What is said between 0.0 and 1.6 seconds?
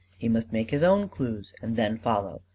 He must make his own clues